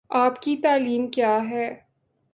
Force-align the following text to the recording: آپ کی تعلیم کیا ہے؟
آپ 0.09 0.41
کی 0.41 0.55
تعلیم 0.57 1.07
کیا 1.07 1.49
ہے؟ 1.49 1.67